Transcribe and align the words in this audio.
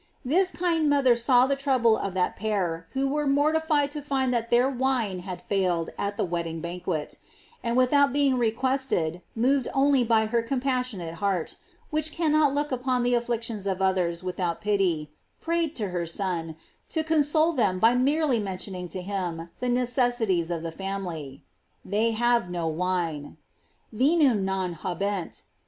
This 0.25 0.51
kind 0.51 0.89
mother 0.89 1.15
saw 1.15 1.45
the 1.45 1.55
trouble 1.55 1.95
of 1.95 2.15
that 2.15 2.35
pair 2.35 2.87
who 2.93 3.07
were 3.07 3.27
mortified 3.27 3.91
to 3.91 4.01
find 4.01 4.33
that 4.33 4.49
their 4.49 4.67
wine 4.67 5.19
had 5.19 5.43
failed 5.43 5.91
at 5.95 6.17
the 6.17 6.25
wedding 6.25 6.59
banquet; 6.59 7.19
and 7.63 7.77
without 7.77 8.11
being 8.11 8.35
re 8.39 8.49
quested, 8.49 9.21
moved 9.35 9.67
only 9.75 10.03
by 10.03 10.25
her 10.25 10.41
compassionate 10.41 11.13
heart, 11.21 11.57
which 11.91 12.11
cannot 12.11 12.51
look 12.55 12.71
upon 12.71 13.03
the 13.03 13.13
afflictions 13.13 13.67
of 13.67 13.79
others 13.79 14.23
without 14.23 14.59
pity, 14.59 15.11
prayed 15.39 15.77
her 15.77 16.07
Son, 16.07 16.55
to 16.89 17.03
console 17.03 17.53
them 17.53 17.77
by 17.77 17.93
merely 17.93 18.39
mentioning 18.39 18.89
to 18.89 19.03
him 19.03 19.51
the 19.59 19.67
necessi 19.69 20.25
ties 20.25 20.49
of 20.49 20.63
the 20.63 20.71
family: 20.71 21.43
They 21.85 22.09
have 22.09 22.49
no 22.49 22.65
wine: 22.65 23.37
J 23.95 23.99
"Vi 24.15 24.15
num 24.15 24.43
non 24.45 24.73
habent." 24.73 25.43